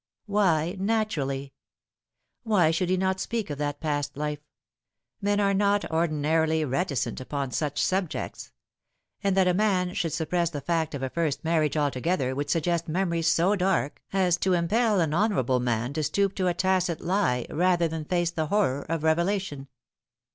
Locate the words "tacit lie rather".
16.55-17.87